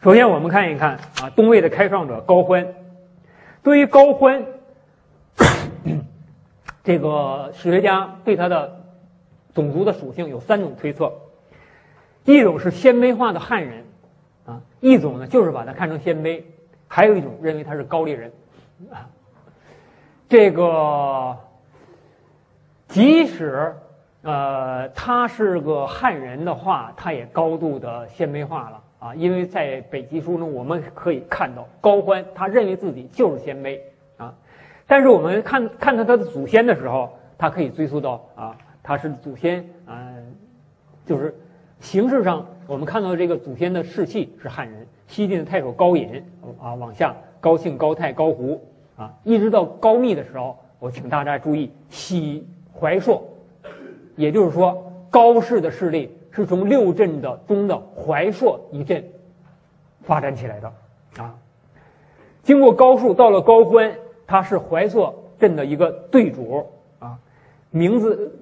[0.01, 2.75] 首先我们看一看啊，东魏的开创者高欢。
[3.63, 4.45] 对于高欢，
[6.83, 8.85] 这个史学家对他的
[9.55, 11.13] 种族的属性有三种推测：
[12.25, 13.85] 一种是鲜卑化的汉人，
[14.47, 16.43] 啊，一种呢就是把他看成鲜卑。
[16.89, 18.33] 还有一种认为他是高丽人，
[18.91, 19.09] 啊，
[20.33, 21.37] 这个
[22.89, 23.71] 即使
[24.23, 33.79] 呃他是个汉人的话，他也高度的鲜卑化了啊，因为在北齐书中我们可以看到高欢他认为自己就是鲜卑
[34.17, 34.35] 啊，
[34.87, 40.09] 但是我们看看到他的祖先的时候，他可以追溯到啊他是祖先啊，
[41.05, 41.37] 就是
[41.79, 44.87] 形式上我们看到这个祖先的世系是汉人。
[45.09, 46.25] 西晋的太守高隐
[46.59, 48.59] 啊，往下高庆、高泰、高胡
[48.97, 53.23] 啊，一直到高密的时候，我请大家注意，西怀朔，
[54.17, 59.05] 也就是说，高氏的势力是从六镇的中的怀朔一镇
[60.03, 60.73] 发展起来的
[61.19, 61.35] 啊。
[62.43, 63.95] 经过高树，到了高欢，
[64.27, 66.67] 他是怀朔镇的一个队主
[66.99, 67.19] 啊，
[67.71, 68.39] 名字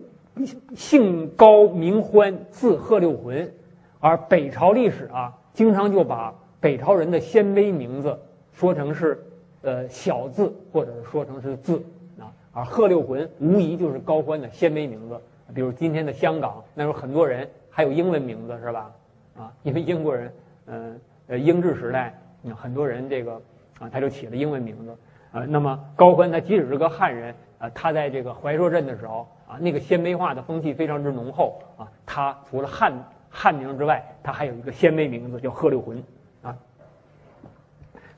[0.75, 3.53] 姓高名欢，字贺六浑，
[3.99, 6.35] 而北朝历史啊，经常就把。
[6.63, 8.19] 北朝人的鲜卑名字
[8.53, 9.25] 说成是
[9.62, 11.83] 呃小字，或者是说成是字
[12.18, 15.20] 啊，而贺六浑无疑就是高欢的鲜卑名字。
[15.55, 18.92] 比如今天的香港，那时候很多人还有英文名字是吧？
[19.37, 20.33] 啊，因为英国人，
[20.66, 22.16] 嗯呃英治时代，
[22.55, 23.35] 很多人这个
[23.79, 24.96] 啊他就起了英文名字
[25.33, 25.44] 啊。
[25.49, 31.90] 那么高欢他即使是个汉人啊，他在这个怀朔镇的时候啊，那个鲜卑化的风气非常之浓厚啊。
[32.07, 32.92] 他除了汉
[33.29, 36.03] 汉名之外，他还有一个鲜卑名字叫贺六浑。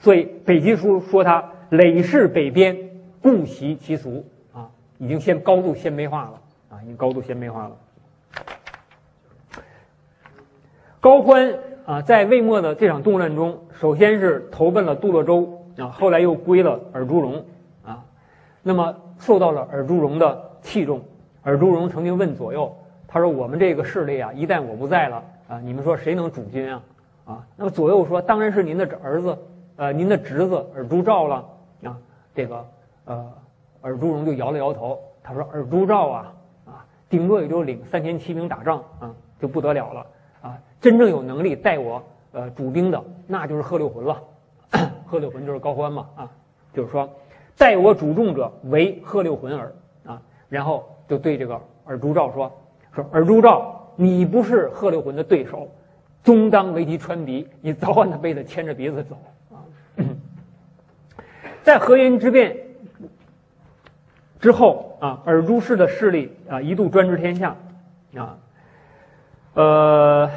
[0.03, 2.77] 所以北齐书说他累世北边，
[3.23, 6.33] 故习其俗啊，已经先高度鲜卑化了
[6.71, 7.77] 啊，已经高度鲜卑化了。
[10.99, 11.55] 高欢
[11.87, 17.45] 啊，在魏末的这场动乱中，首先是投奔了杜洛州啊，后来又归了尔朱荣
[17.85, 18.03] 啊，
[18.61, 21.01] 那么受到了尔朱荣的器重。
[21.45, 26.83] 尔朱荣曾经问左右，他说：“我们这个势力啊，一旦我不在了啊，你们说谁能主君啊？”
[27.25, 29.39] 啊，那么左右说：“当然是您的儿子。”
[29.83, 31.45] 呃，您的侄子尔朱兆了
[31.83, 31.99] 啊？
[32.37, 32.65] 这个
[33.05, 33.33] 呃，
[33.81, 36.35] 尔朱荣就摇了摇头，他说：“尔朱兆啊，
[36.67, 40.07] 啊，顶多也就领三千骑兵打仗啊，就不得了了
[40.41, 40.57] 啊！
[40.81, 44.23] 真正有能力带我呃主兵的，那就是贺六浑了。
[45.05, 46.31] 贺六浑就是高欢嘛啊，
[46.73, 47.11] 就是说
[47.59, 49.75] 带我主众者为贺六浑耳
[50.07, 50.23] 啊。
[50.49, 52.53] 然后就对这个尔朱兆说：
[52.95, 55.69] 说尔朱兆，你不是贺六浑的对手，
[56.23, 59.17] 终当为敌穿鼻，你早晚得被他牵着鼻子走。”
[61.63, 62.57] 在河阴之变
[64.41, 67.57] 之后啊，尔朱氏的势力啊一度专治天下
[68.17, 68.39] 啊，
[69.55, 70.31] 呃，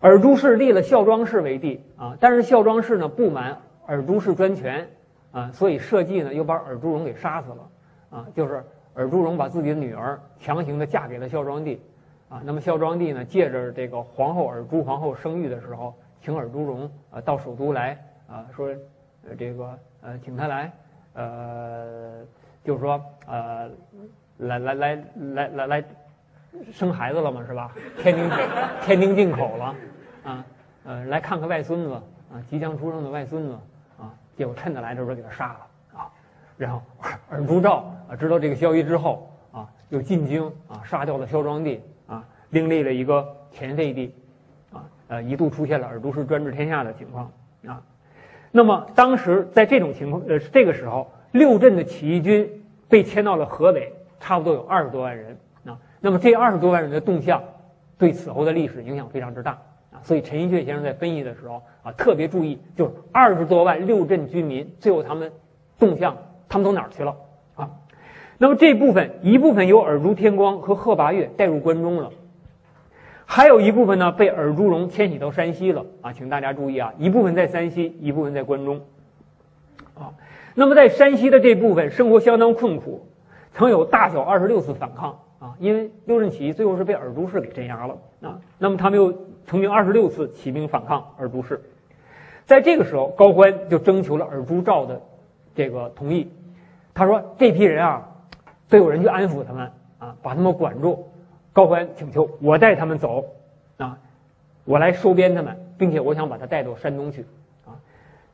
[0.00, 4.88] 尔朱氏立了孝庄氏为帝啊，但是孝庄氏呢不满尔朱氏专权
[5.30, 7.68] 啊，所以设计呢又把尔朱荣给杀死了
[8.10, 11.80] 啊，就是尔朱荣把自己的女儿强行的嫁给了孝庄帝
[12.28, 17.96] 啊，那么孝庄帝呢借着这个皇后尔朱皇后生育的时候，请尔朱荣啊到首都来。
[18.28, 18.68] 啊，说，
[19.38, 20.70] 这个，呃，请他来，
[21.14, 22.22] 呃，
[22.62, 23.70] 就是说，呃，
[24.36, 25.84] 来来来来来来，
[26.70, 27.72] 生孩子了嘛，是吧？
[27.96, 28.30] 天津
[28.82, 29.74] 天津进口了，
[30.24, 30.44] 啊，
[30.84, 33.58] 呃，来看看外孙子，啊，即将出生的外孙子，
[33.98, 36.12] 啊，结果趁他来的时候给他杀了，啊，
[36.58, 36.82] 然后
[37.30, 44.14] 尔朱兆啊知道这个消息之后，啊，又进京啊杀掉了孝庄帝，啊，另立了一个前废帝，
[44.70, 47.32] 啊，呃，一度出现了尔朱氏专治天下的情况，
[47.66, 47.82] 啊。
[48.50, 55.78] 那么当时在这种情况，呃，这个时候六镇的起义军被迁到了河北，差不多有二十多万人啊。
[56.00, 57.42] 那么这二十多万人的动向，
[57.98, 59.58] 对此后的历史影响非常之大
[59.92, 60.00] 啊。
[60.02, 65.32] 所以陈寅恪先生在分析的时候啊，特别注意，就是二十多万六镇军民，最后他们
[65.78, 66.16] 动向，
[66.48, 67.16] 他们都哪儿去了
[67.54, 67.70] 啊？
[68.38, 72.12] 那么这部分一部分由尔朱天光和贺拔岳带入关中了。
[73.30, 75.84] 还有一部分呢，被尔朱荣迁徙到山西了。
[76.00, 78.80] 啊，请大家注意啊，一部分在山西，一部分在关中，
[79.94, 80.14] 啊，
[80.54, 83.06] 那么在山西的这部分生活相当困苦，
[83.52, 85.20] 曾有大小二十六次反抗。
[85.40, 87.98] 啊，因为六镇起义最后是被尔朱氏给镇压了。
[88.22, 89.12] 啊，那么他们又
[89.46, 91.60] 曾经二十六次起兵反抗尔朱氏，
[92.46, 95.02] 在这个时候，高欢就征求了尔朱兆的
[95.54, 96.28] 这个同意，
[96.94, 98.08] 他说这批人啊，
[98.70, 101.06] 得有人去安抚他们啊，把他们管住。
[101.58, 103.24] 高欢请求我带他们走，
[103.78, 103.98] 啊，
[104.64, 107.22] 我来收编他们，并且我想把他带到山东去，
[107.66, 107.74] 啊，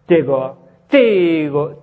[0.07, 0.59] 这个
[0.91, 1.79] 这个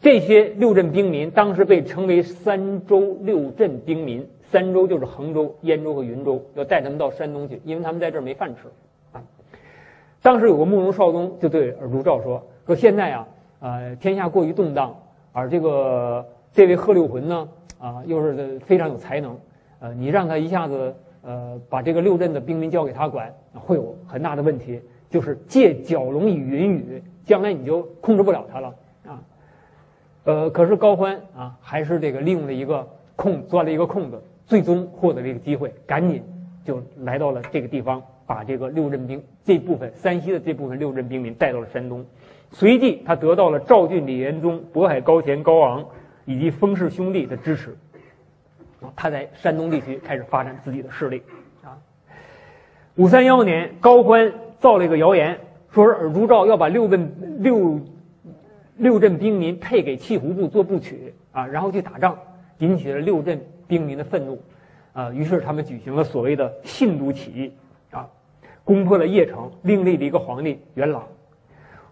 [0.00, 8.62] 这些六镇兵民当时被称为三州六镇兵民，三州就是衡州、燕州和云州，要带他们到山东去，因为他们在这儿没饭吃，
[9.12, 9.22] 啊，
[10.20, 13.28] 当时有个慕容绍宗就对尔朱兆说：“说现在啊，
[13.60, 14.92] 呃，天下过于动荡，
[15.30, 19.38] 而这个这位贺六浑呢，啊，又是非常有才能。”
[19.80, 28.74] 呃，你让他一下子呃把这个六镇的兵民交给他管，会有很大的问题，就是借蛟龙以云雨，将来你就控制不了他了
[29.06, 29.22] 啊。
[30.24, 36.22] 呃，可是高欢啊，还是这个利用了一个空钻了一个空子，最终获得了一个机会，赶紧
[36.64, 42.04] 就来到了这个地方，把这个六镇兵这部分山西的这部分六镇兵民带到了山东，
[42.50, 45.86] 随即他得到了赵郡李延宗、渤海高乾高昂
[46.24, 47.76] 以及封氏兄弟的支持。
[48.94, 51.22] 他在山东地区开始发展自己的势力，
[51.62, 51.78] 啊，
[52.96, 55.38] 五三幺年，高欢造了一个谣言，
[55.72, 57.80] 说是尔朱兆要把六镇六
[58.76, 62.16] 六镇兵民配给契胡部做部曲，啊，然后去打仗，
[62.58, 64.40] 引起了六镇兵民的愤怒，
[64.92, 67.52] 啊，于是他们举行了所谓的信都起义，
[67.90, 68.08] 啊，
[68.64, 71.06] 攻破了邺城，另立了一个皇帝元朗。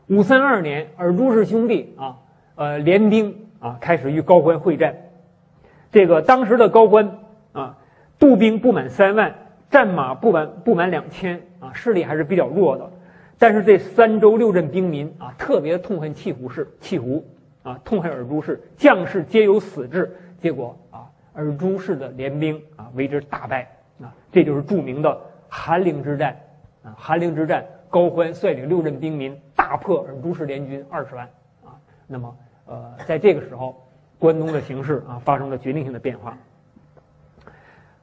[0.09, 2.17] 五三二年，尔朱氏兄弟啊，
[2.55, 4.95] 呃，联兵啊，开始与高欢会战。
[5.97, 7.11] 这个当时的高欢
[7.53, 7.79] 啊，
[8.19, 9.35] 步兵不满三万，
[9.71, 12.91] 战马不满不满两千啊，势力还是比较弱的。
[13.39, 17.25] 但是这三州六镇兵民啊，特别痛恨契胡氏，契胡
[17.63, 20.15] 啊，痛恨尔朱氏，将士皆有死志。
[20.39, 23.67] 结果啊，尔朱氏的联兵啊，为之大败
[23.99, 26.39] 啊，这就是著名的韩陵之战
[26.83, 26.93] 啊。
[26.95, 31.27] 韩陵之战，高欢率领六镇兵民大破尔朱氏联军二十万
[31.65, 31.73] 啊。
[32.07, 33.83] 那么呃，在这个时候。
[34.19, 36.39] 关东的形势啊，发生了决定性的变化。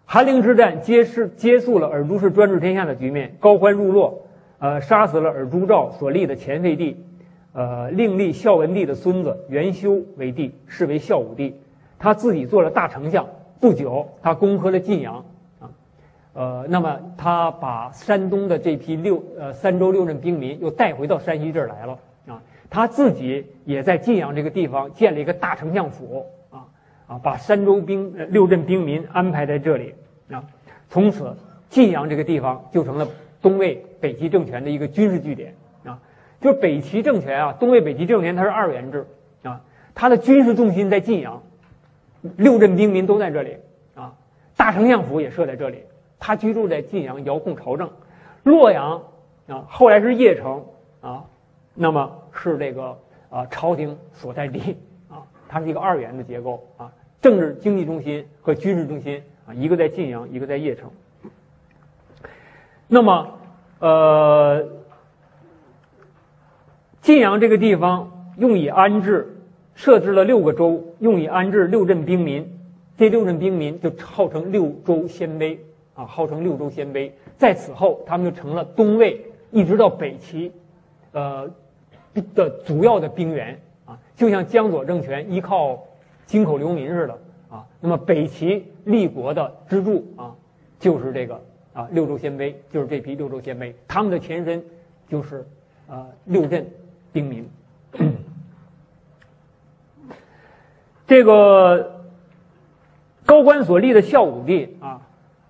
[0.06, 3.36] 韩陵之战揭示结束了尔朱氏专制天下的局面。
[3.39, 4.21] 高欢入洛，
[4.60, 7.04] 呃，杀死了尔朱兆所立的前废帝，
[7.54, 11.60] 呃，另立孝文帝的孙子元修为帝，是为孝武帝。
[11.97, 13.26] 他自己做了大丞相。
[13.60, 15.23] 不久，他攻克了晋阳，
[15.60, 15.71] 啊，
[16.34, 21.97] 呃，那么他把山东的这批六呃三州六镇兵民又带回到山西这儿来了。
[22.74, 26.66] 他自己也在晋阳这个地方建了一个大丞相府啊
[27.06, 29.94] 啊，把山州兵六镇兵民安排在这里
[30.32, 30.44] 啊，
[30.90, 31.38] 从此
[31.70, 33.08] 晋阳这个地方就成了
[33.44, 35.54] 东魏北齐政权的一个军事据点
[35.86, 36.00] 啊。
[36.42, 39.06] 就北齐政权啊，东魏北齐政权它是二元制
[39.44, 39.62] 啊，
[39.94, 41.44] 它的军事重心在晋阳，
[42.38, 43.58] 六镇兵民都在这里
[43.94, 44.16] 啊，
[44.58, 45.84] 大丞相府也设在这里，
[46.18, 47.88] 他居住在晋阳，遥控朝政。
[48.42, 49.04] 洛阳
[49.46, 50.66] 啊，后来是邺城
[51.02, 51.26] 啊。
[51.76, 52.98] 那么是这个
[53.30, 54.78] 啊，朝廷所在地
[55.10, 60.92] 啊，它是一个二元的结构啊，政治经济中心和军事中心啊，一个在晋阳，一个在邺城。
[62.88, 63.40] 那么，
[63.80, 64.70] 呃，
[67.02, 69.36] 晋阳这个地方用以安置，
[69.74, 72.48] 设置了六个州，用以安置六镇兵民，
[72.98, 75.58] 这六镇兵民就号称六州鲜卑
[75.96, 77.12] 啊，号称六州鲜卑。
[77.36, 80.52] 在此后，他们就成了东魏一直到北齐，
[81.14, 81.50] 呃。
[82.36, 85.84] 的主要的兵源啊，就像江左政权依靠
[86.26, 87.17] 金口流民似的
[87.50, 87.65] 啊。
[87.79, 90.35] 那么北齐立国的支柱啊，
[90.79, 91.42] 就是这个
[91.73, 94.63] 啊六州鲜卑，就是这批六州鲜卑，他们的前身
[95.08, 95.46] 就是
[95.88, 96.65] 啊六镇
[97.12, 97.50] 兵民。
[101.06, 102.02] 这个
[103.25, 105.02] 高欢所立的孝武帝啊，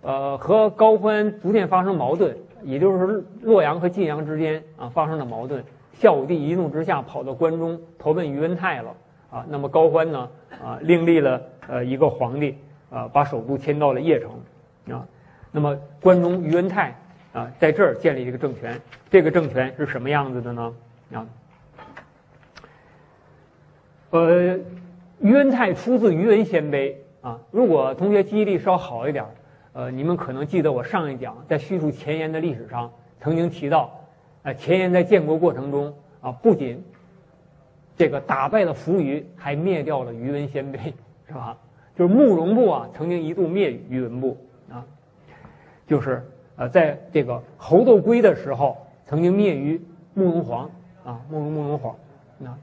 [0.02, 5.64] 呃，和高欢逐渐发生矛盾，也就是洛阳和晋阳之间啊发生了矛盾。
[6.04, 8.94] 孝武帝一怒之下跑到关中投奔于文泰了
[9.32, 10.30] 啊，那么高欢呢
[10.62, 12.58] 啊另立了呃一个皇帝
[12.90, 15.08] 啊，把首都迁到了邺城啊，
[15.50, 16.94] 那么关中于文泰
[17.32, 20.76] 啊在这儿建立一个政权，这个政权是什么样子的呢
[21.14, 21.26] 啊？
[24.10, 24.60] 呃，
[25.22, 27.40] 于文泰出自于文鲜卑啊。
[27.50, 29.24] 如果同学记忆力稍好一点，
[29.72, 32.92] 呃，你们可能记得我上一讲在叙述前言的历史上
[33.22, 34.03] 曾经提到，
[34.44, 36.84] 呃，前言在建国过程中啊，不仅
[37.98, 40.94] 这个打败了扶余，还灭掉了于文鲜卑，
[41.28, 41.58] 是吧？
[41.96, 44.38] 就是慕容部啊，曾经一度灭于文部
[44.70, 44.84] 啊，
[45.88, 46.22] 就是
[46.56, 49.80] 呃，在这个侯斗归的时候，曾经灭于
[50.14, 50.70] 慕容皇
[51.06, 51.96] 啊，慕容慕容皇
[52.44, 52.58] 啊。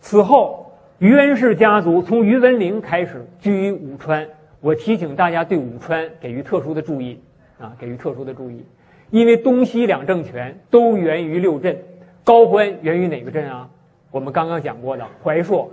[0.00, 4.26] 此后，于文氏家族从于文陵开始居于武川。
[4.60, 7.20] 我提醒大家对武川给予特殊的注意
[7.60, 8.64] 啊，给予特殊的注意，
[9.10, 11.78] 因为东西两政权都源于六镇，
[12.24, 13.70] 高欢源于哪个镇啊？
[14.10, 15.70] 我们刚刚讲过的怀朔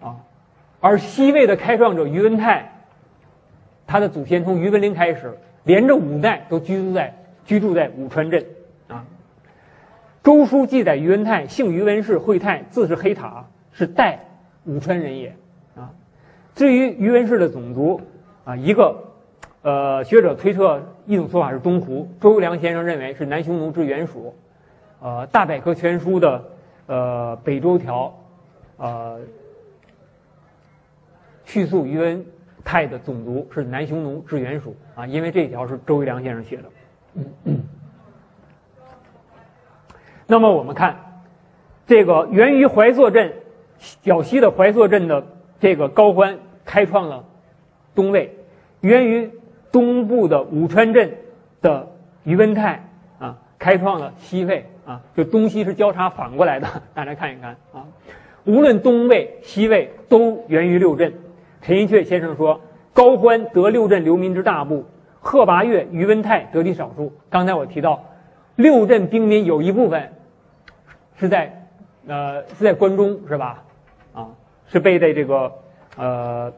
[0.00, 0.16] 啊。
[0.80, 2.72] 而西魏的开创者于文泰，
[3.86, 7.14] 他的祖先从于文林开始，连着五代都居住在
[7.44, 8.44] 居住在武川镇
[8.86, 9.04] 啊。
[10.22, 14.20] 周书记载于文泰姓于文氏，讳泰，字是黑塔，是代
[14.64, 15.34] 武川人也
[15.74, 15.90] 啊。
[16.54, 18.00] 至于于文氏的种族
[18.44, 19.07] 啊，一个
[19.62, 24.34] 呃学者推测一种说法是东胡，周游良先生认为是南匈奴之原属，
[25.00, 26.44] 呃，大百科全书的
[26.86, 28.14] 呃北周条
[28.76, 29.20] 呃。
[31.44, 32.26] 叙述于文
[32.62, 36.64] 泰的种族是南匈奴之原属啊，因为这一条是周瑜良先生写的。
[37.44, 37.62] 嗯
[40.26, 41.22] 那么我们看
[41.86, 43.32] 这个源于怀朔镇
[44.02, 45.26] 较西的怀朔镇的
[45.58, 47.24] 这个高欢开创了
[47.94, 48.36] 东魏，
[48.82, 49.30] 源于
[49.78, 51.14] 东部的武川镇
[51.62, 51.88] 的
[52.24, 52.84] 于文泰
[53.20, 57.86] 啊开创了西魏啊，就东西是交叉反过来的，大家看一看啊，
[58.44, 61.14] 无论东魏西魏都源于六镇。
[61.62, 62.60] 陈寅恪先生说
[62.92, 64.84] ：“高欢得六镇流民之大部，
[65.20, 67.12] 贺拔岳、于文泰得其少数。
[67.30, 68.02] 刚才我提到，
[68.56, 70.10] 六镇兵民有一部分
[71.20, 71.68] 是在，
[72.08, 73.62] 呃，是在关中，是吧？
[74.12, 74.28] 啊，
[74.66, 75.52] 是被在这个，
[75.96, 76.52] 呃，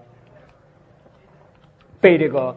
[2.01, 2.57] 被这个，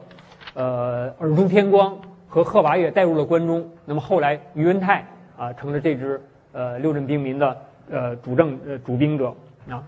[0.53, 1.97] 呃，尔朱天光
[2.27, 3.67] 和贺拔岳带入了关中。
[3.85, 5.05] 那么后来，于文泰
[5.37, 7.57] 啊，成了这支呃六镇兵民的
[7.89, 9.33] 呃主政呃主兵者
[9.69, 9.83] 啊。”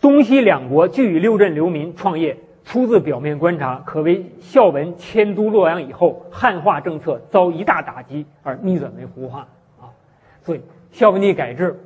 [0.00, 9.46] 东西两国俱与六镇流民创业，出自表面观察，可为孝文迁都洛阳以后，汉化政策遭一大打击而逆转为胡化
[9.80, 9.88] 啊。
[10.42, 10.60] 所以
[10.92, 11.78] 孝文帝改制，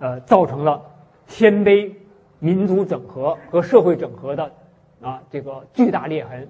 [0.00, 0.82] 呃，造成了
[1.28, 1.92] 鲜卑
[2.40, 4.50] 民族整合和社会整合的
[5.00, 6.48] 啊这个巨大裂痕，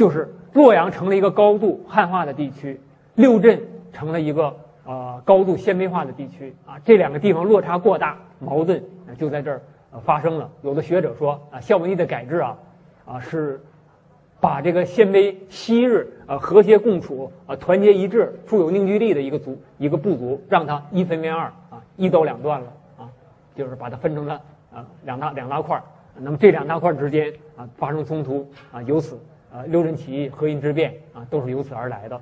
[0.00, 2.80] 就是洛阳成了一个高度汉化的地区，
[3.16, 3.60] 六镇
[3.92, 8.82] 成了一个呃高度鲜卑化的地区啊，这两个地方落差过大，矛盾
[9.18, 9.60] 就在这儿。
[10.02, 10.48] 发生了。
[10.62, 12.56] 有的学者说啊，孝文帝的改制啊，
[13.04, 13.60] 啊是
[14.40, 23.04] 把这个鲜卑昔日啊和谐共处啊团结一致、富有凝聚力的一个族一个部族，让它一分为二啊，一刀两断了啊，
[23.54, 24.40] 就是把它分成了
[24.72, 25.78] 啊两大两大块。
[26.22, 29.20] 那么这两大块之间啊发生冲突啊，由此
[29.52, 32.20] 啊六镇起义、河阴之变啊都是由此而来的。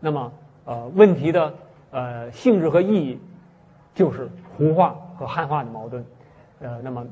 [0.00, 0.32] 那么
[0.64, 1.54] 呃问题的
[1.90, 3.20] 呃性质和意义
[3.94, 6.04] 就是胡化和汉化的矛盾。
[6.60, 7.06] 呃，那么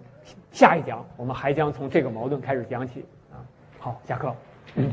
[0.52, 3.40] 下一讲我们还将从这个矛盾开始讲起啊。
[3.78, 4.34] 好，下课。
[4.74, 4.90] 嗯